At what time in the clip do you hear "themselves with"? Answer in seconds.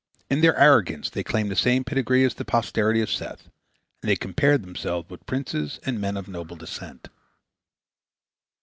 4.63-5.27